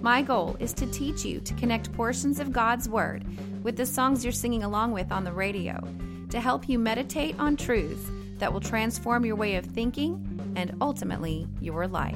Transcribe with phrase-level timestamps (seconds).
[0.00, 3.24] My goal is to teach you to connect portions of God's Word
[3.64, 5.82] with the songs you're singing along with on the radio
[6.30, 11.48] to help you meditate on truths that will transform your way of thinking and ultimately
[11.60, 12.14] your life.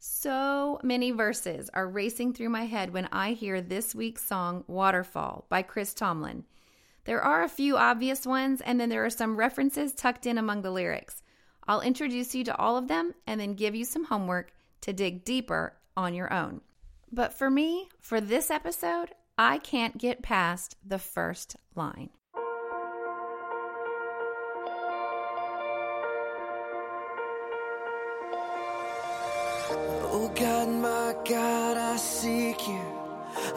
[0.00, 5.46] So many verses are racing through my head when I hear this week's song, Waterfall
[5.48, 6.44] by Chris Tomlin.
[7.04, 10.62] There are a few obvious ones, and then there are some references tucked in among
[10.62, 11.22] the lyrics.
[11.68, 15.24] I'll introduce you to all of them and then give you some homework to dig
[15.24, 16.60] deeper on your own.
[17.10, 22.10] But for me, for this episode, I can't get past the first line.
[30.18, 32.80] Oh God, my God, I seek you.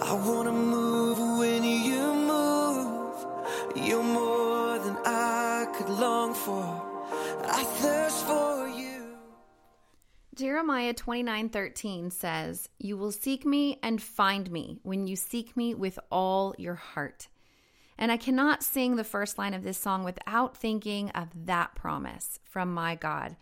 [0.02, 3.26] I want to move when you move.
[3.76, 6.64] You're more than I could long for.
[7.46, 8.09] I thirst.
[10.40, 16.00] Jeremiah 29:13 says, "You will seek me and find me when you seek me with
[16.10, 17.28] all your heart."
[17.98, 22.40] And I cannot sing the first line of this song without thinking of that promise
[22.46, 23.36] from my God.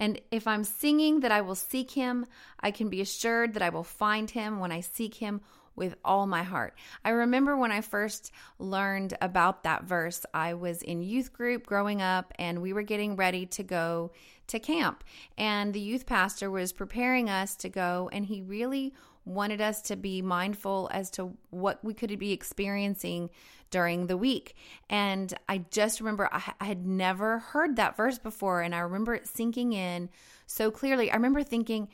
[0.00, 2.26] And if I'm singing that I will seek him,
[2.58, 5.42] I can be assured that I will find him when I seek him
[5.76, 6.74] with all my heart.
[7.04, 12.02] I remember when I first learned about that verse, I was in youth group growing
[12.02, 14.10] up and we were getting ready to go
[14.48, 15.04] to camp.
[15.38, 18.92] And the youth pastor was preparing us to go, and he really
[19.24, 23.30] wanted us to be mindful as to what we could be experiencing
[23.70, 24.56] during the week.
[24.88, 29.14] And I just remember I, I, had never heard that verse before, and I remember
[29.14, 30.10] it sinking in
[30.46, 31.10] so clearly.
[31.10, 31.88] I remember thinking,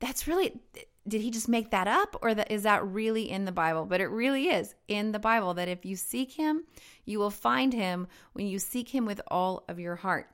[0.00, 0.60] that's really.
[1.08, 3.86] Did he just make that up, or that, is that really in the Bible?
[3.86, 6.62] But it really is in the Bible that if you seek him,
[7.04, 10.28] you will find him when you seek him with all of your heart.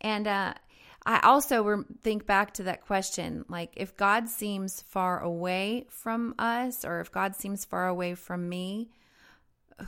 [0.00, 0.54] And uh,
[1.06, 6.84] I also think back to that question like, if God seems far away from us,
[6.84, 8.90] or if God seems far away from me,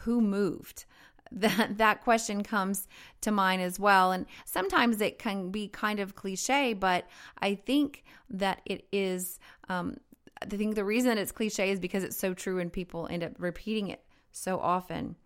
[0.00, 0.84] who moved?
[1.32, 2.86] That, that question comes
[3.22, 4.12] to mind as well.
[4.12, 7.04] And sometimes it can be kind of cliche, but
[7.40, 9.40] I think that it is.
[9.68, 9.96] Um,
[10.40, 13.24] I think the reason that it's cliche is because it's so true and people end
[13.24, 15.16] up repeating it so often.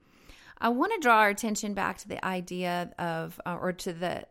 [0.59, 4.25] I want to draw our attention back to the idea of, uh, or to the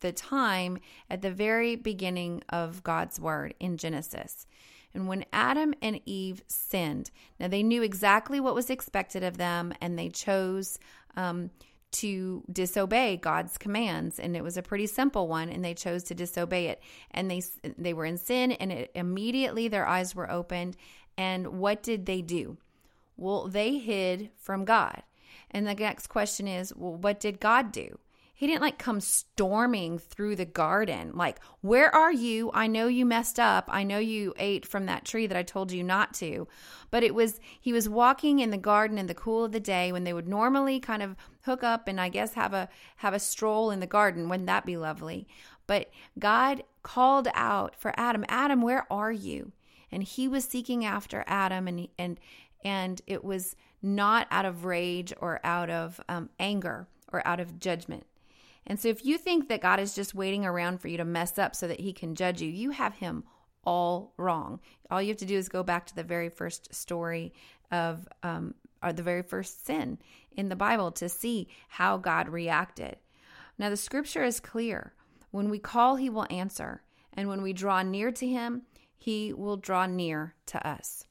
[0.00, 0.78] the time
[1.10, 4.46] at the very beginning of God's word in Genesis.
[4.92, 9.72] And when Adam and Eve sinned, now they knew exactly what was expected of them
[9.80, 10.78] and they chose
[11.16, 11.50] um,
[11.94, 14.18] to disobey God's commands.
[14.18, 16.82] And it was a pretty simple one, and they chose to disobey it.
[17.12, 17.42] And they,
[17.78, 20.76] they were in sin, and it, immediately their eyes were opened.
[21.16, 22.58] And what did they do?
[23.16, 25.02] Well, they hid from God.
[25.52, 27.98] And the next question is, well, what did God do?
[28.36, 31.12] He didn't like come storming through the garden.
[31.14, 32.50] Like, where are you?
[32.52, 33.66] I know you messed up.
[33.68, 36.48] I know you ate from that tree that I told you not to.
[36.90, 39.92] But it was, he was walking in the garden in the cool of the day
[39.92, 43.20] when they would normally kind of hook up and I guess have a, have a
[43.20, 44.28] stroll in the garden.
[44.28, 45.28] Wouldn't that be lovely?
[45.68, 49.52] But God called out for Adam, Adam, where are you?
[49.92, 52.18] And he was seeking after Adam and, and,
[52.64, 57.60] and it was not out of rage or out of um, anger or out of
[57.60, 58.04] judgment.
[58.66, 61.38] And so if you think that God is just waiting around for you to mess
[61.38, 63.24] up so that he can judge you, you have him
[63.64, 64.60] all wrong.
[64.90, 67.32] All you have to do is go back to the very first story
[67.70, 69.98] of, um, or the very first sin
[70.36, 72.96] in the Bible to see how God reacted.
[73.58, 74.94] Now, the scripture is clear.
[75.30, 76.82] When we call, he will answer.
[77.12, 78.62] And when we draw near to him,
[78.96, 81.06] he will draw near to us.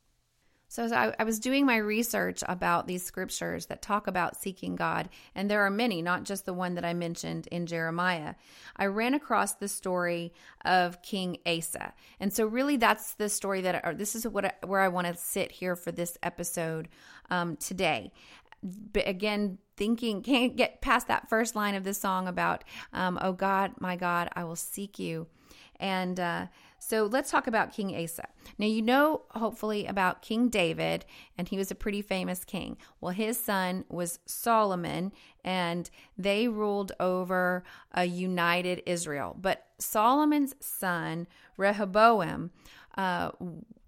[0.73, 5.07] So, I, I, was doing my research about these scriptures that talk about seeking God,
[5.35, 8.33] and there are many, not just the one that I mentioned in Jeremiah.
[8.75, 10.33] I ran across the story
[10.65, 14.87] of King Asa, and so really that's the story that, this is what where I
[14.87, 16.89] want to sit here for this episode
[17.29, 18.11] um, today.
[18.63, 23.33] But again, thinking can't get past that first line of the song about, um, "Oh
[23.33, 25.27] God, my God, I will seek you,"
[25.79, 26.47] and uh,
[26.85, 28.27] so let's talk about King Asa.
[28.57, 31.05] Now, you know, hopefully, about King David,
[31.37, 32.77] and he was a pretty famous king.
[32.99, 35.13] Well, his son was Solomon,
[35.45, 37.63] and they ruled over
[37.93, 39.33] a united Israel.
[39.39, 42.51] But Solomon's son, Rehoboam,
[42.97, 43.31] uh,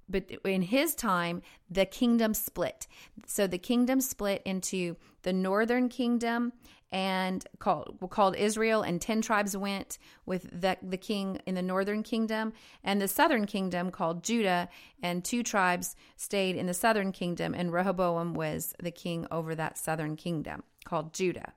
[0.07, 2.87] but in his time, the kingdom split.
[3.25, 6.53] So the kingdom split into the northern kingdom
[6.95, 12.03] and called called Israel, and ten tribes went with the, the king in the northern
[12.03, 12.53] kingdom,
[12.85, 14.69] and the southern kingdom called Judah,
[15.03, 19.77] and two tribes stayed in the southern kingdom, and Rehoboam was the king over that
[19.77, 21.51] southern kingdom called Judah.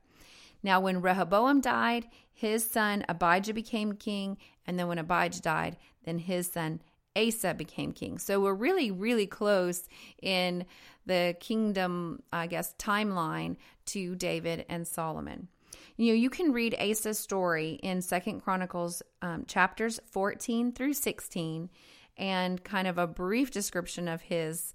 [0.64, 6.18] Now, when Rehoboam died, his son Abijah became king, and then when Abijah died, then
[6.18, 6.82] his son
[7.18, 8.18] Asa became king.
[8.18, 9.88] So we're really, really close
[10.22, 10.64] in
[11.06, 13.56] the kingdom, I guess, timeline
[13.86, 15.48] to David and Solomon.
[15.96, 21.68] You know, you can read Asa's story in Second Chronicles um, chapters 14 through 16
[22.16, 24.74] and kind of a brief description of his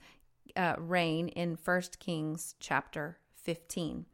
[0.55, 4.05] uh, reign in First Kings chapter 15.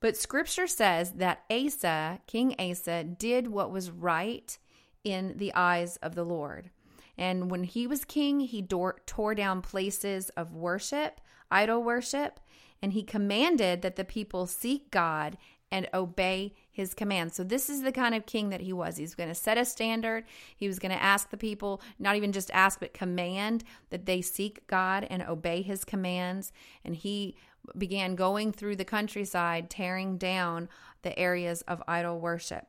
[0.00, 4.58] But scripture says that Asa, King Asa, did what was right
[5.02, 6.70] in the eyes of the Lord.
[7.16, 11.20] And when he was king, he tore down places of worship,
[11.50, 12.40] idol worship,
[12.82, 15.38] and he commanded that the people seek God
[15.70, 17.34] and obey his commands.
[17.34, 18.96] So, this is the kind of king that he was.
[18.96, 20.24] He's going to set a standard.
[20.54, 24.20] He was going to ask the people, not even just ask, but command that they
[24.20, 26.52] seek God and obey his commands.
[26.84, 27.36] And he
[27.78, 30.68] began going through the countryside, tearing down
[31.02, 32.66] the areas of idol worship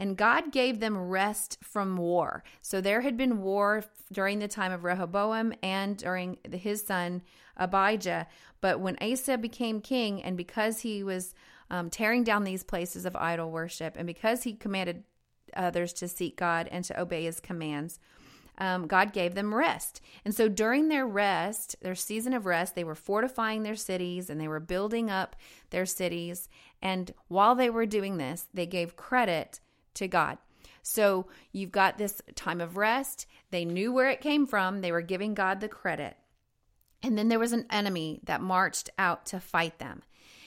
[0.00, 2.42] and God gave them rest from war.
[2.62, 7.20] So there had been war during the time of Rehoboam and during his son
[7.58, 8.26] Abijah.
[8.62, 11.34] But when Asa became king, and because he was
[11.70, 15.04] um, tearing down these places of idol worship, and because he commanded
[15.54, 18.00] others to seek God and to obey his commands,
[18.56, 20.00] um, God gave them rest.
[20.24, 24.40] And so during their rest, their season of rest, they were fortifying their cities and
[24.40, 25.36] they were building up
[25.70, 26.48] their cities.
[26.80, 29.60] And while they were doing this, they gave credit
[29.94, 30.38] to God.
[30.82, 33.26] So you've got this time of rest.
[33.50, 36.16] They knew where it came from, they were giving God the credit.
[37.02, 40.02] And then there was an enemy that marched out to fight them.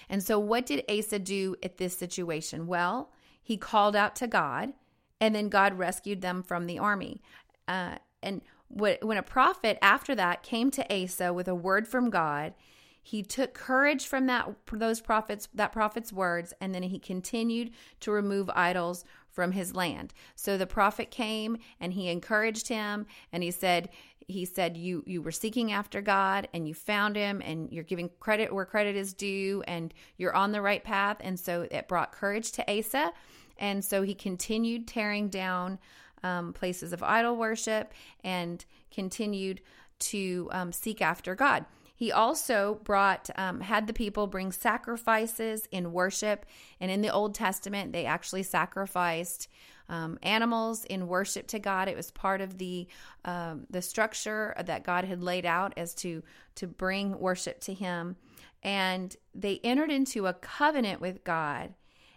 [0.10, 2.68] And so, what did Asa do at this situation?
[2.68, 3.12] Well,
[3.42, 4.74] he called out to God,
[5.20, 7.22] and then God rescued them from the army.
[7.68, 12.54] Uh, and when a prophet after that came to Asa with a word from God,
[13.02, 18.12] he took courage from that those prophets that prophet's words, and then he continued to
[18.12, 19.04] remove idols
[19.34, 20.14] from his land.
[20.36, 23.90] So the prophet came and he encouraged him and he said,
[24.28, 28.10] he said you you were seeking after God and you found him and you're giving
[28.22, 32.14] credit where credit is due and you're on the right path and so it brought
[32.14, 33.12] courage to Asa
[33.58, 35.78] and so he continued tearing down
[36.24, 37.92] um, places of idol worship
[38.24, 39.62] and continued
[40.00, 41.66] to um, seek after God.
[42.04, 46.46] He also brought, um, had the people bring sacrifices in worship.
[46.82, 49.48] And in the Old Testament, they actually sacrificed
[49.88, 51.88] um, animals in worship to God.
[51.88, 52.90] It was part of the
[53.24, 56.24] um, the structure that God had laid out as to
[56.56, 58.18] to bring worship to Him.
[58.62, 61.74] And they entered into a covenant with God.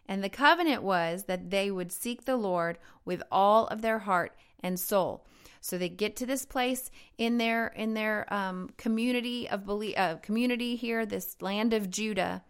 [0.09, 4.35] And the covenant was that they would seek the Lord with all of their heart
[4.59, 5.25] and soul.
[5.67, 10.15] So they get to this place in their in their um, community of belief, uh,
[10.17, 12.45] community here, this land of Judah,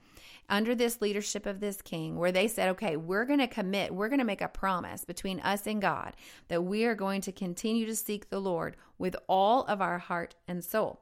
[0.50, 3.94] under this leadership of this king, where they said, "Okay, we're going to commit.
[3.94, 6.14] We're going to make a promise between us and God
[6.48, 10.34] that we are going to continue to seek the Lord with all of our heart
[10.46, 11.00] and soul."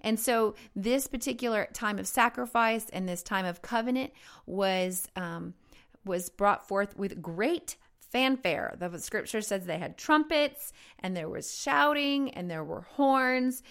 [0.00, 4.14] And so, this particular time of sacrifice and this time of covenant
[4.46, 5.52] was um,
[6.02, 7.76] was brought forth with great
[8.12, 8.76] fanfare.
[8.78, 13.62] The scripture says they had trumpets and there was shouting and there were horns.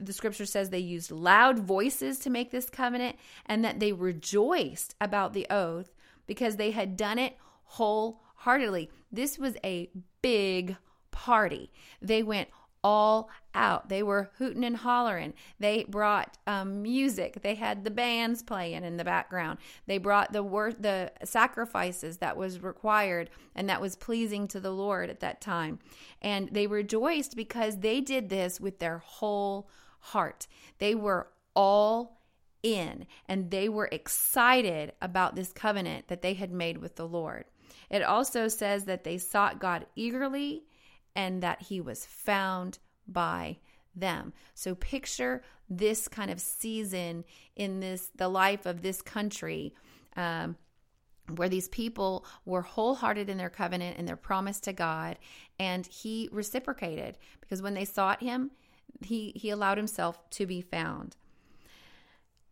[0.00, 3.16] The scripture says they used loud voices to make this covenant
[3.46, 5.94] and that they rejoiced about the oath
[6.26, 8.90] because they had done it wholeheartedly.
[9.12, 9.90] This was a
[10.22, 10.76] big
[11.10, 11.70] party.
[12.00, 12.48] They went
[12.82, 13.88] all out.
[13.88, 15.34] They were hooting and hollering.
[15.58, 17.42] They brought um, music.
[17.42, 19.58] They had the bands playing in the background.
[19.86, 24.70] They brought the wor- the sacrifices that was required and that was pleasing to the
[24.70, 25.78] Lord at that time.
[26.22, 29.68] And they rejoiced because they did this with their whole
[30.00, 30.46] heart.
[30.78, 32.20] They were all
[32.62, 37.44] in and they were excited about this covenant that they had made with the Lord.
[37.90, 40.64] It also says that they sought God eagerly
[41.14, 43.58] and that he was found by
[43.94, 44.32] them.
[44.54, 47.24] So picture this kind of season
[47.56, 49.74] in this the life of this country
[50.16, 50.56] um,
[51.36, 55.16] where these people were wholehearted in their covenant and their promise to God
[55.58, 58.50] and he reciprocated because when they sought him
[59.02, 61.16] he he allowed himself to be found.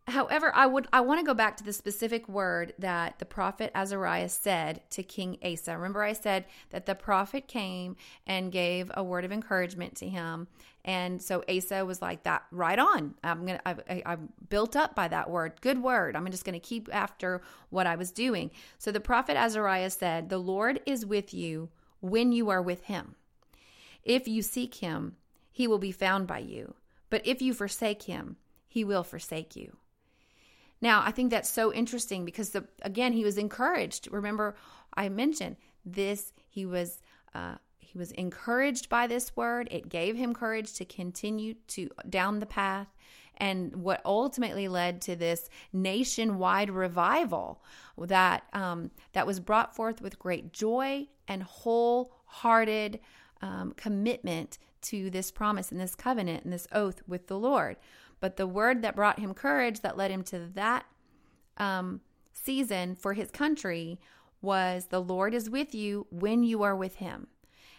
[0.08, 3.70] However, I would I want to go back to the specific word that the prophet
[3.74, 5.76] Azariah said to King Asa.
[5.76, 7.94] Remember I said that the prophet came
[8.26, 10.48] and gave a word of encouragement to him.
[10.82, 13.16] And so Asa was like that right on.
[13.22, 15.60] I'm going to I, I'm built up by that word.
[15.60, 16.16] Good word.
[16.16, 18.50] I'm just going to keep after what I was doing.
[18.78, 21.68] So the prophet Azariah said, "The Lord is with you
[22.00, 23.14] when you are with him.
[24.04, 25.16] If you seek him,
[25.52, 26.76] he will be found by you.
[27.10, 28.36] But if you forsake him,
[28.66, 29.76] he will forsake you."
[30.80, 34.08] Now, I think that's so interesting because the again he was encouraged.
[34.10, 34.54] Remember,
[34.94, 36.32] I mentioned this.
[36.48, 37.02] He was
[37.34, 39.68] uh, he was encouraged by this word.
[39.70, 42.88] It gave him courage to continue to down the path,
[43.38, 47.62] and what ultimately led to this nationwide revival
[47.96, 53.00] that um, that was brought forth with great joy and wholehearted
[53.42, 57.76] um, commitment to this promise and this covenant and this oath with the Lord.
[58.20, 60.86] But the word that brought him courage, that led him to that
[61.56, 62.00] um,
[62.32, 64.00] season for his country,
[64.40, 67.28] was the Lord is with you when you are with him.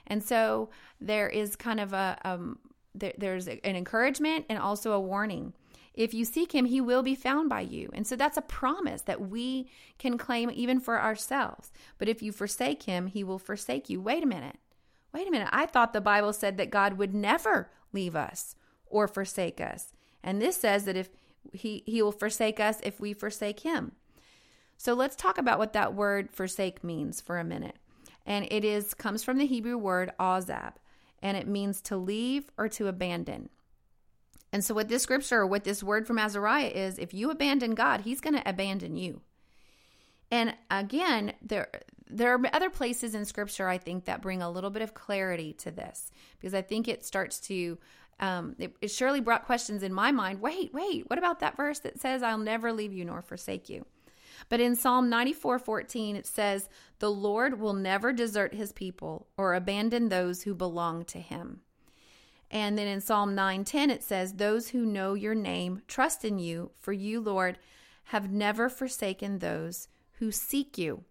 [0.08, 0.70] And so
[1.00, 2.60] there is kind of a, um,
[2.96, 5.54] there, there's an encouragement and also a warning.
[5.94, 7.90] If you seek him, he will be found by you.
[7.94, 11.72] And so that's a promise that we can claim even for ourselves.
[11.98, 14.02] But if you forsake him, he will forsake you.
[14.02, 14.58] Wait a minute.
[15.14, 15.50] Wait a minute.
[15.52, 18.56] I thought the Bible said that God would never leave us
[18.86, 19.94] or forsake us.
[20.24, 21.10] And this says that if
[21.54, 23.94] he, he will forsake us if we forsake him.
[24.78, 27.76] So let's talk about what that word forsake means for a minute.
[28.26, 30.74] And it is comes from the Hebrew word azab,
[31.22, 33.50] and it means to leave or to abandon.
[34.52, 37.76] And so what this scripture or what this word from Azariah is, if you abandon
[37.76, 39.22] God, he's going to abandon you.
[40.32, 41.70] And again, there
[42.12, 45.54] there are other places in scripture I think that bring a little bit of clarity
[45.60, 47.78] to this because I think it starts to
[48.20, 50.42] um, it, it surely brought questions in my mind.
[50.42, 53.86] Wait, wait, what about that verse that says, I'll never leave you nor forsake you?
[54.50, 56.70] But in Psalm 94 14, it says,
[57.00, 61.62] The Lord will never desert his people or abandon those who belong to him.
[62.52, 66.72] And then in Psalm 9:10 it says those who know your name trust in you
[66.80, 67.60] for you Lord
[68.06, 69.88] have never forsaken those
[70.20, 71.04] who seek you.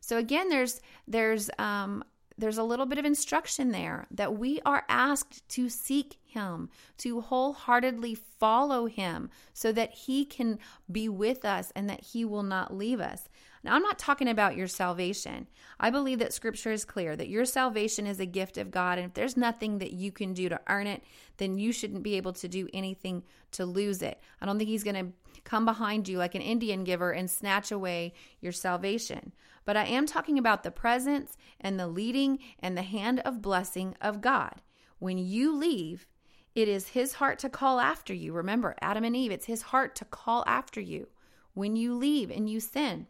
[0.00, 2.04] So again there's there's um
[2.38, 7.22] there's a little bit of instruction there that we are asked to seek Him, to
[7.22, 10.58] wholeheartedly follow Him so that He can
[10.90, 13.28] be with us and that He will not leave us.
[13.64, 15.46] Now, I'm not talking about your salvation.
[15.80, 19.08] I believe that Scripture is clear that your salvation is a gift of God, and
[19.08, 21.02] if there's nothing that you can do to earn it,
[21.38, 24.20] then you shouldn't be able to do anything to lose it.
[24.40, 25.12] I don't think He's going to
[25.44, 29.32] come behind you like an Indian giver and snatch away your salvation
[29.66, 33.96] but I am talking about the presence and the leading and the hand of blessing
[34.00, 34.62] of God.
[34.98, 36.06] When you leave,
[36.54, 38.32] it is His heart to call after you.
[38.32, 41.08] Remember, Adam and Eve, it's His heart to call after you
[41.52, 43.08] when you leave and you sin.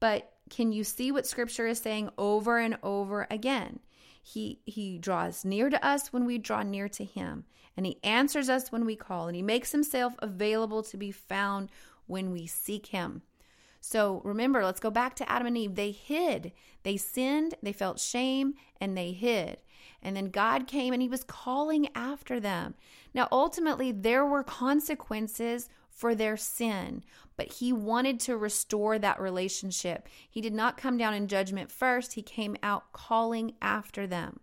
[0.00, 3.78] But can you see what Scripture is saying over and over again?
[4.28, 7.44] He, he draws near to us when we draw near to Him,
[7.76, 11.70] and He answers us when we call, and He makes Himself available to be found
[12.08, 13.22] when we seek Him.
[13.80, 15.76] So remember, let's go back to Adam and Eve.
[15.76, 16.50] They hid,
[16.82, 19.62] they sinned, they felt shame, and they hid.
[20.02, 22.74] And then God came and He was calling after them.
[23.14, 27.02] Now, ultimately, there were consequences for their sin,
[27.36, 30.06] but He wanted to restore that relationship.
[30.28, 34.38] He did not come down in judgment first, He came out calling after them.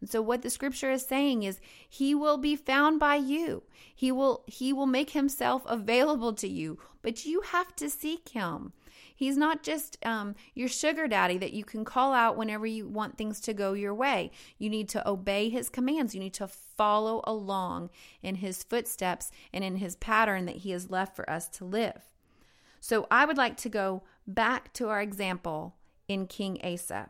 [0.00, 3.62] And so what the scripture is saying is he will be found by you.
[3.94, 8.74] He will he will make himself available to you, but you have to seek him.
[9.14, 13.16] He's not just um, your sugar daddy that you can call out whenever you want
[13.16, 14.32] things to go your way.
[14.58, 16.14] You need to obey his commands.
[16.14, 17.90] You need to follow along
[18.22, 22.02] in his footsteps and in his pattern that he has left for us to live.
[22.80, 25.76] So I would like to go back to our example
[26.08, 27.08] in King Asa.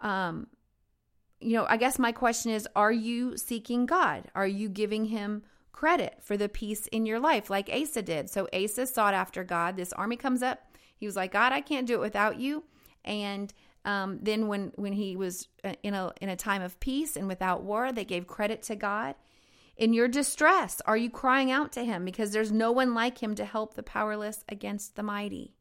[0.00, 0.46] Um,
[1.40, 4.28] you know, I guess my question is are you seeking God?
[4.34, 8.30] Are you giving him credit for the peace in your life like Asa did?
[8.30, 9.76] So Asa sought after God.
[9.76, 10.69] This army comes up
[11.00, 12.62] he was like, God, I can't do it without you.
[13.04, 13.52] And
[13.84, 17.26] um, then when when he was uh, in a in a time of peace and
[17.26, 19.16] without war, they gave credit to God.
[19.76, 23.34] In your distress, are you crying out to him because there's no one like him
[23.34, 25.54] to help the powerless against the mighty?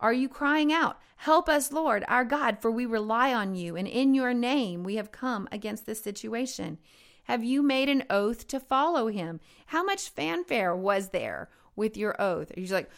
[0.00, 3.86] Are you crying out, Help us, Lord, our God, for we rely on you, and
[3.86, 6.78] in your name we have come against this situation?
[7.24, 9.38] Have you made an oath to follow him?
[9.66, 12.50] How much fanfare was there with your oath?
[12.54, 12.90] He's like,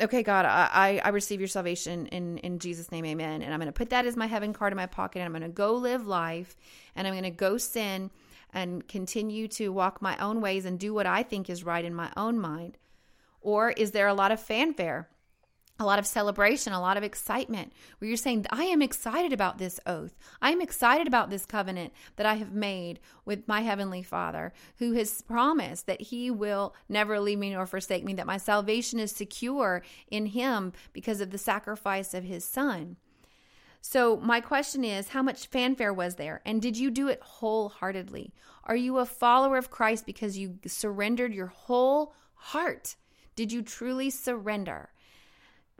[0.00, 3.42] okay, God, I, I receive your salvation in, in Jesus' name, amen.
[3.42, 5.20] And I'm going to put that as my heaven card in my pocket.
[5.20, 6.56] And I'm going to go live life
[6.96, 8.10] and I'm going to go sin
[8.52, 11.94] and continue to walk my own ways and do what I think is right in
[11.94, 12.78] my own mind.
[13.40, 15.08] Or is there a lot of fanfare?
[15.80, 19.58] A lot of celebration, a lot of excitement, where you're saying, I am excited about
[19.58, 20.16] this oath.
[20.40, 24.92] I am excited about this covenant that I have made with my Heavenly Father, who
[24.92, 29.10] has promised that He will never leave me nor forsake me, that my salvation is
[29.10, 32.96] secure in Him because of the sacrifice of His Son.
[33.80, 36.42] So, my question is how much fanfare was there?
[36.44, 38.34] And did you do it wholeheartedly?
[38.64, 42.96] Are you a follower of Christ because you surrendered your whole heart?
[43.34, 44.90] Did you truly surrender?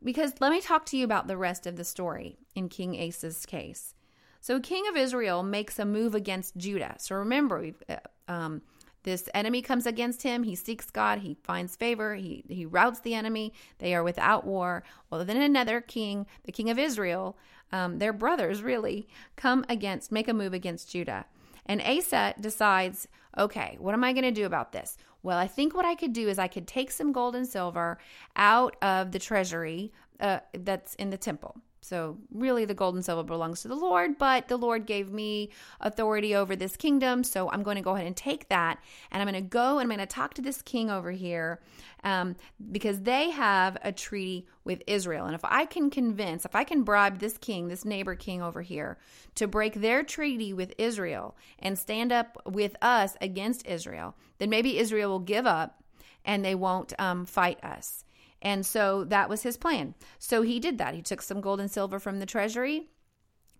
[0.03, 3.45] Because let me talk to you about the rest of the story in King Asa's
[3.45, 3.95] case.
[4.41, 6.97] So, King of Israel makes a move against Judah.
[6.99, 8.63] So, remember, uh, um,
[9.03, 10.43] this enemy comes against him.
[10.43, 11.19] He seeks God.
[11.19, 12.15] He finds favor.
[12.15, 13.53] He, he routs the enemy.
[13.79, 14.83] They are without war.
[15.09, 17.37] Well, then another king, the king of Israel,
[17.73, 21.27] um, their brothers really, come against, make a move against Judah.
[21.71, 23.07] And Asa decides,
[23.39, 24.99] okay, what am I going to do about this?
[25.23, 27.97] Well, I think what I could do is I could take some gold and silver
[28.35, 31.57] out of the treasury uh, that's in the temple.
[31.83, 35.51] So, really, the gold and silver belongs to the Lord, but the Lord gave me
[35.81, 37.25] authority over this kingdom.
[37.25, 38.79] So, I'm going to go ahead and take that
[39.11, 41.61] and I'm going to go and I'm going to talk to this king over here
[42.05, 42.37] um,
[42.71, 45.25] because they have a treaty with Israel.
[45.25, 48.61] And if I can convince, if I can bribe this king, this neighbor king over
[48.61, 48.99] here,
[49.37, 54.79] to break their treaty with Israel and stand up with us against Israel, then maybe
[54.79, 55.83] Israel will give up
[56.27, 58.05] and they won't um, fight us.
[58.43, 59.95] And so that was his plan.
[60.19, 60.95] So he did that.
[60.95, 62.89] He took some gold and silver from the treasury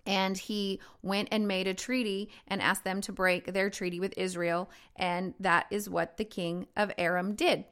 [0.07, 4.15] and he went and made a treaty and asked them to break their treaty with
[4.17, 4.71] Israel.
[4.97, 7.65] And that is what the king of Aram did.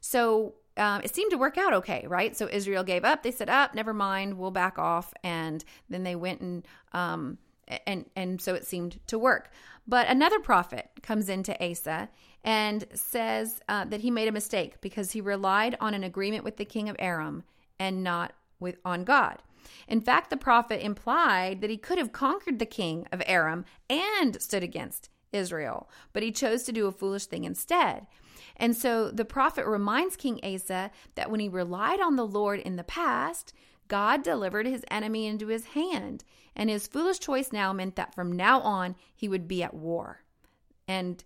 [0.00, 2.36] So um, it seemed to work out okay, right?
[2.36, 3.22] So Israel gave up.
[3.22, 7.38] They said, "Up, oh, never mind, we'll back off." And then they went and um,
[7.86, 9.50] and and so it seemed to work.
[9.86, 12.08] But another prophet comes into Asa
[12.44, 16.56] and says uh, that he made a mistake because he relied on an agreement with
[16.56, 17.44] the king of Aram
[17.78, 19.38] and not with on God.
[19.86, 24.40] In fact, the prophet implied that he could have conquered the king of Aram and
[24.40, 28.06] stood against Israel, but he chose to do a foolish thing instead.
[28.56, 32.76] And so the prophet reminds King Asa that when he relied on the Lord in
[32.76, 33.52] the past,
[33.86, 38.32] God delivered his enemy into his hand, and his foolish choice now meant that from
[38.32, 40.22] now on he would be at war.
[40.86, 41.22] And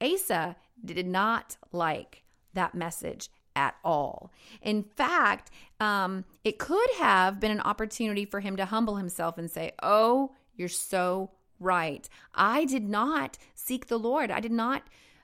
[0.00, 2.22] Asa did not like
[2.54, 4.30] that message at all.
[4.60, 9.50] In fact, um, it could have been an opportunity for him to humble himself and
[9.50, 12.08] say, Oh, you're so right.
[12.34, 14.30] I did not seek the Lord.
[14.30, 14.82] I did not.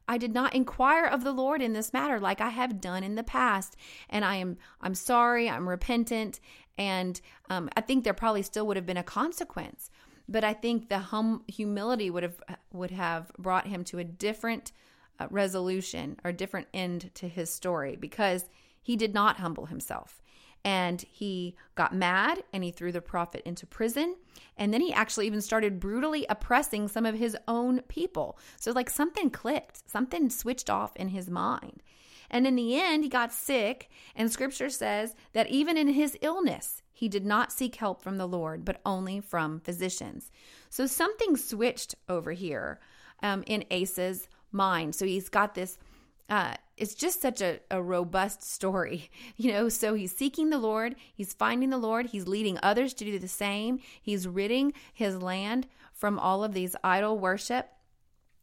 [0.09, 3.15] I did not inquire of the Lord in this matter like I have done in
[3.15, 3.77] the past,
[4.11, 5.49] and I am I'm sorry.
[5.49, 6.41] I'm repentant,
[6.77, 9.91] and um, I think there probably still would have been a consequence.
[10.33, 12.43] But I think the hum- humility would have
[12.73, 14.73] would have brought him to a different
[15.21, 18.49] uh, resolution or different end to his story because
[18.81, 20.23] he did not humble himself.
[20.65, 24.17] And he got mad and he threw the prophet into prison.
[24.57, 28.39] And then he actually even started brutally oppressing some of his own people.
[28.59, 31.83] So, like, something clicked, something switched off in his mind.
[32.33, 33.91] And in the end, he got sick.
[34.17, 38.27] And scripture says that even in his illness, he did not seek help from the
[38.27, 40.31] Lord, but only from physicians.
[40.71, 42.81] So something switched over here
[43.23, 44.95] um, in Asa's mind.
[44.95, 45.79] So he's got this.
[46.29, 49.69] Uh, it's just such a, a robust story, you know.
[49.69, 53.29] So he's seeking the Lord, he's finding the Lord, he's leading others to do the
[53.29, 57.69] same, he's ridding his land from all of these idol worship.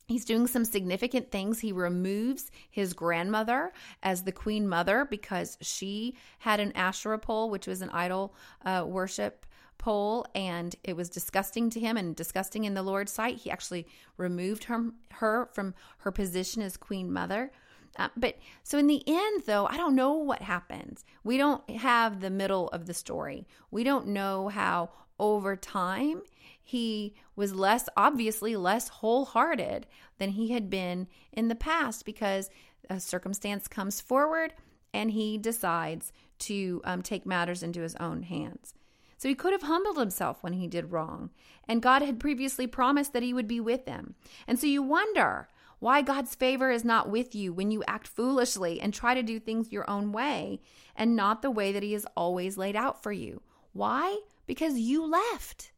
[0.09, 1.59] He's doing some significant things.
[1.59, 7.67] He removes his grandmother as the queen mother because she had an Asherah pole, which
[7.67, 8.33] was an idol
[8.65, 9.45] uh, worship
[9.77, 13.37] pole, and it was disgusting to him and disgusting in the Lord's sight.
[13.37, 13.85] He actually
[14.17, 17.51] removed her, her from her position as queen mother.
[17.95, 21.05] Uh, but so in the end, though, I don't know what happens.
[21.23, 23.45] We don't have the middle of the story.
[23.69, 26.21] We don't know how over time
[26.69, 29.87] he was less, obviously, less wholehearted
[30.19, 32.51] than he had been in the past because
[32.91, 34.53] a circumstance comes forward
[34.93, 38.75] and he decides to um, take matters into his own hands.
[39.17, 41.31] So he could have humbled himself when he did wrong,
[41.67, 44.13] and God had previously promised that he would be with them.
[44.47, 48.79] And so you wonder why God's favor is not with you when you act foolishly
[48.79, 50.61] and try to do things your own way
[50.95, 53.41] and not the way that he has always laid out for you.
[53.73, 54.19] Why?
[54.49, 55.73] Because you left.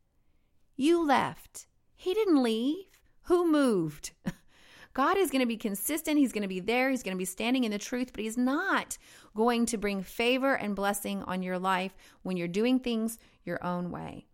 [0.78, 1.68] You left.
[1.94, 2.86] He didn't leave.
[3.24, 4.12] Who moved?
[4.94, 6.18] God is going to be consistent.
[6.18, 6.90] He's going to be there.
[6.90, 8.98] He's going to be standing in the truth, but He's not
[9.36, 13.92] going to bring favor and blessing on your life when you're doing things your own
[13.92, 14.26] way.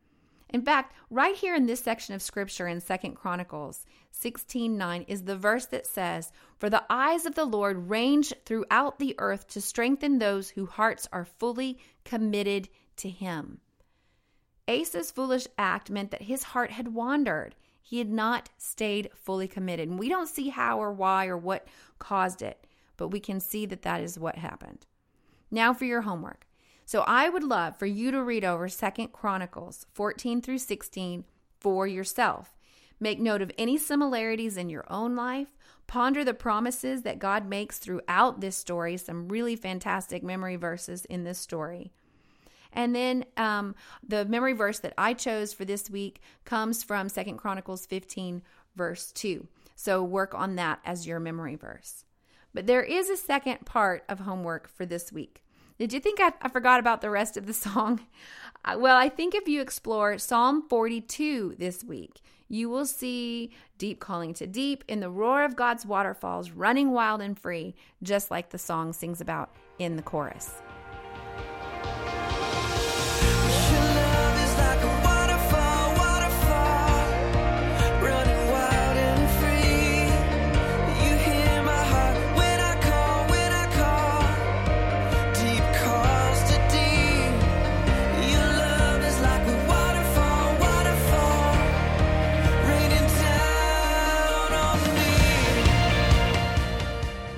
[0.50, 5.36] In fact, right here in this section of scripture in Second Chronicles 16:9 is the
[5.36, 10.20] verse that says, "For the eyes of the Lord range throughout the earth to strengthen
[10.20, 13.62] those whose hearts are fully committed to him."
[14.68, 17.56] Asa's foolish act meant that his heart had wandered.
[17.82, 19.88] He had not stayed fully committed.
[19.88, 21.68] And we don't see how or why or what
[22.00, 22.66] caused it,
[22.98, 24.86] but we can see that that is what happened.
[25.50, 26.46] Now for your homework.
[26.86, 31.26] So I would love for you to read over Second Chronicles 14 through 16
[31.60, 32.58] for yourself.
[33.00, 35.56] Make note of any similarities in your own life.
[35.86, 41.24] Ponder the promises that God makes throughout this story, some really fantastic memory verses in
[41.24, 41.92] this story.
[42.78, 43.74] And then um,
[44.08, 48.44] the memory verse that I chose for this week comes from Second Chronicles 15,
[48.76, 49.48] verse 2.
[49.76, 52.06] So work on that as your memory verse.
[52.54, 55.44] But there is a second part of homework for this week.
[55.80, 58.02] Did you think I, I forgot about the rest of the song?
[58.64, 64.00] Uh, well, I think if you explore Psalm 42 this week, you will see deep
[64.00, 68.52] calling to deep in the roar of God's waterfalls, running wild and free, just like
[68.52, 70.62] the song sings about in the chorus.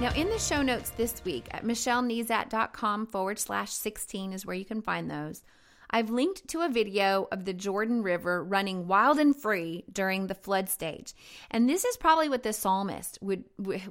[0.10, 4.66] Now, in the show notes this week at michellenezat.com forward slash 16 is where you
[4.66, 5.44] can find those.
[5.92, 10.34] I've linked to a video of the Jordan River running wild and free during the
[10.34, 11.14] flood stage.
[11.52, 13.44] And this is probably what the psalmist would,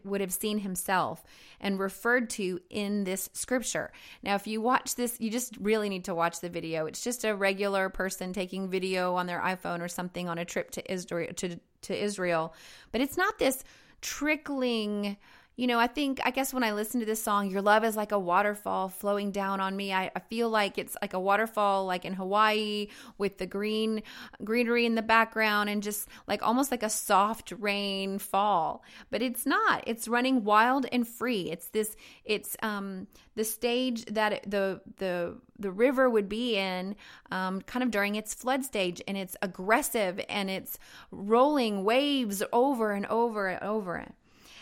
[0.03, 1.23] would have seen himself
[1.61, 3.93] and referred to in this scripture.
[4.21, 6.87] Now, if you watch this, you just really need to watch the video.
[6.87, 10.73] It's just a regular person taking video on their iPhone or something on a trip
[10.73, 12.55] to Israel, to, to Israel.
[12.91, 13.63] But it's not this
[14.01, 15.17] trickling
[15.59, 17.97] you know, I think, I guess when I listen to this song, Your Love is
[17.97, 19.93] like a waterfall flowing down on me.
[19.93, 22.87] I, I, feel like it's like a waterfall, like in Hawaii
[23.19, 24.05] with the green
[24.45, 28.85] greenery in the background and just like almost like a soft rain fall.
[29.11, 29.83] But it's not.
[29.85, 31.51] It's running wild and free.
[31.51, 36.95] It's this, it's um the stage that the, the, the river would be in
[37.31, 40.79] um, kind of during its flood stage and it's aggressive and it's
[41.13, 44.09] rolling waves over and over and over.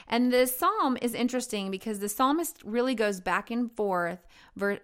[0.08, 4.26] And the psalm is interesting because the psalmist really goes back and forth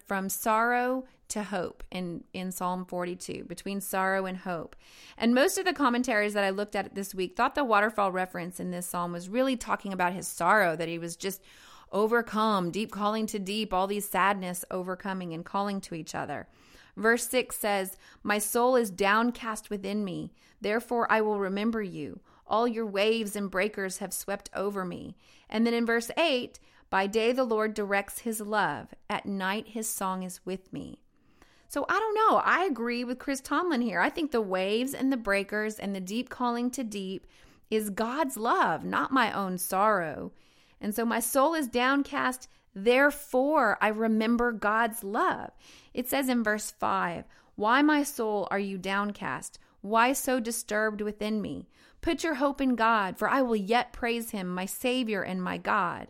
[0.06, 4.76] from sorrow to hope in, in Psalm 42, between sorrow and hope.
[5.16, 8.60] And most of the commentaries that I looked at this week thought the waterfall reference
[8.60, 11.40] in this psalm was really talking about his sorrow, that he was just
[11.90, 16.48] overcome, deep calling to deep, all these sadness overcoming and calling to each other.
[16.96, 22.20] Verse 6 says, My soul is downcast within me, therefore I will remember you.
[22.52, 25.16] All your waves and breakers have swept over me.
[25.48, 26.60] And then in verse 8,
[26.90, 31.00] by day the Lord directs his love, at night his song is with me.
[31.68, 32.42] So I don't know.
[32.44, 33.98] I agree with Chris Tomlin here.
[33.98, 37.26] I think the waves and the breakers and the deep calling to deep
[37.70, 40.32] is God's love, not my own sorrow.
[40.78, 45.52] And so my soul is downcast, therefore I remember God's love.
[45.94, 49.58] It says in verse 5 Why, my soul, are you downcast?
[49.80, 51.66] Why so disturbed within me?
[52.02, 55.56] Put your hope in God, for I will yet praise him, my Savior and my
[55.56, 56.08] God.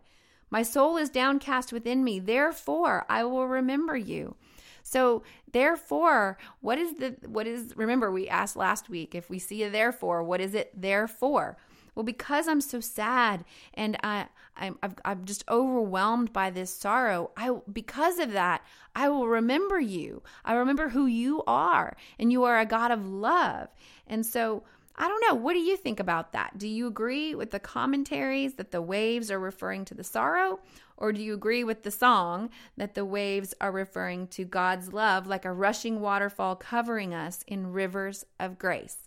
[0.50, 4.35] My soul is downcast within me, therefore I will remember you.
[4.83, 9.62] So, therefore, what is the, what is, remember, we asked last week if we see
[9.62, 11.57] a therefore, what is it therefore?
[11.94, 14.26] Well, because I'm so sad and I,
[14.57, 18.64] I'm, I'm just overwhelmed by this sorrow, I, because of that,
[18.96, 20.22] I will remember you.
[20.44, 23.68] I remember who you are, and you are a God of love.
[24.07, 24.64] And so,
[24.96, 25.35] I don't know.
[25.35, 26.59] What do you think about that?
[26.59, 30.61] Do you agree with the commentaries that the waves are referring to the sorrow?
[30.96, 35.26] Or do you agree with the song that the waves are referring to God's love
[35.26, 38.98] like a rushing waterfall covering us in rivers of grace?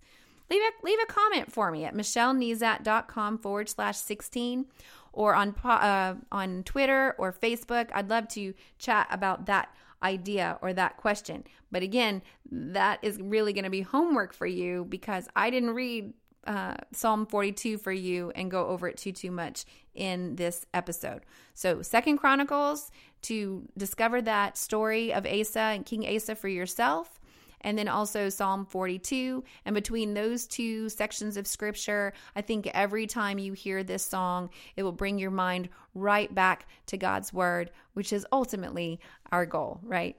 [0.50, 4.66] Leave a, leave a comment for me at michellenezat.com forward slash 16
[5.14, 7.90] or on, uh, on Twitter or Facebook.
[7.94, 9.74] I'd love to chat about that
[10.06, 11.44] idea or that question.
[11.72, 16.14] But again, that is really going to be homework for you because I didn't read
[16.46, 19.66] uh, Psalm 42 for you and go over it too too much
[19.96, 21.24] in this episode.
[21.54, 22.92] So, Second Chronicles
[23.24, 27.20] to discover that story of Asa and King Asa for yourself
[27.66, 29.44] and then also Psalm 42.
[29.66, 34.52] And between those two sections of scripture, I think every time you hear this song,
[34.78, 39.02] it will bring your mind right back to God's word, which is ultimately
[39.32, 40.16] our goal, right?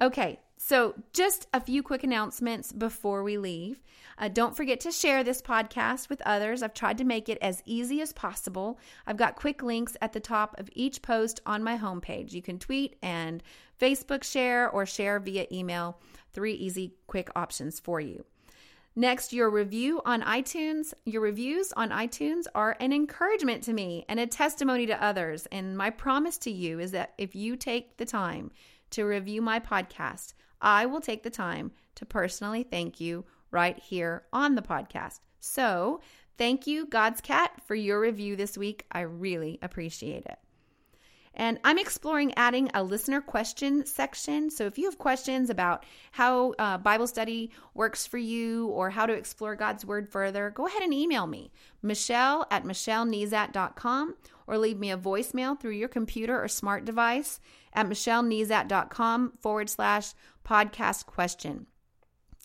[0.00, 3.82] Okay, So, just a few quick announcements before we leave.
[4.16, 6.62] Uh, don't forget to share this podcast with others.
[6.62, 8.78] I've tried to make it as easy as possible.
[9.06, 12.32] I've got quick links at the top of each post on my homepage.
[12.32, 13.42] You can tweet and
[13.78, 15.98] Facebook share or share via email.
[16.32, 18.24] Three easy, quick options for you.
[18.96, 20.94] Next, your review on iTunes.
[21.04, 25.44] Your reviews on iTunes are an encouragement to me and a testimony to others.
[25.52, 28.50] And my promise to you is that if you take the time
[28.92, 30.32] to review my podcast,
[30.64, 35.20] I will take the time to personally thank you right here on the podcast.
[35.38, 36.00] So,
[36.38, 38.86] thank you, God's Cat, for your review this week.
[38.90, 40.38] I really appreciate it.
[41.36, 44.50] And I'm exploring adding a listener question section.
[44.50, 49.06] So if you have questions about how uh, Bible study works for you or how
[49.06, 51.50] to explore God's Word further, go ahead and email me,
[51.82, 54.14] Michelle at MichelleNezat.com,
[54.46, 57.40] or leave me a voicemail through your computer or smart device
[57.72, 60.12] at MichelleNezat.com forward slash
[60.44, 61.66] podcast question.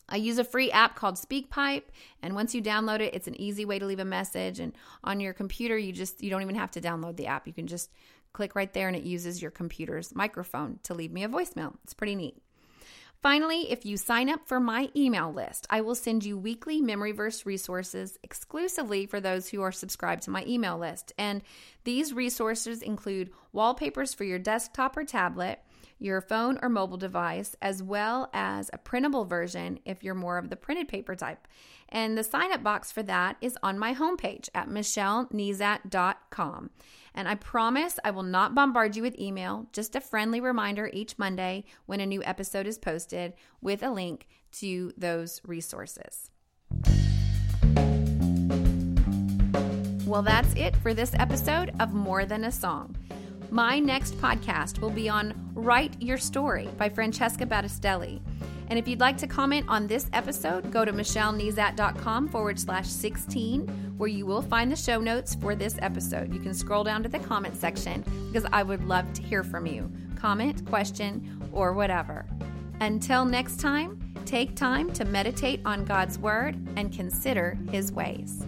[0.08, 1.84] I use a free app called SpeakPipe,
[2.22, 4.58] and once you download it, it's an easy way to leave a message.
[4.58, 4.72] And
[5.04, 7.46] on your computer, you just you don't even have to download the app.
[7.46, 7.90] You can just
[8.32, 11.76] click right there, and it uses your computer's microphone to leave me a voicemail.
[11.84, 12.42] It's pretty neat.
[13.22, 17.12] Finally, if you sign up for my email list, I will send you weekly memory
[17.12, 21.12] verse resources exclusively for those who are subscribed to my email list.
[21.18, 21.42] And
[21.84, 25.60] these resources include wallpapers for your desktop or tablet,
[26.00, 30.50] your phone or mobile device, as well as a printable version if you're more of
[30.50, 31.46] the printed paper type.
[31.88, 36.70] And the sign up box for that is on my homepage at michellenezat.com.
[37.14, 41.18] And I promise I will not bombard you with email, just a friendly reminder each
[41.18, 46.30] Monday when a new episode is posted with a link to those resources.
[50.06, 52.96] Well, that's it for this episode of More Than a Song.
[53.50, 58.20] My next podcast will be on Write Your Story by Francesca Battistelli.
[58.68, 63.66] And if you'd like to comment on this episode, go to michellenezat.com forward slash 16,
[63.96, 66.32] where you will find the show notes for this episode.
[66.32, 69.66] You can scroll down to the comment section because I would love to hear from
[69.66, 69.90] you.
[70.14, 72.26] Comment, question, or whatever.
[72.80, 78.46] Until next time, take time to meditate on God's Word and consider His ways.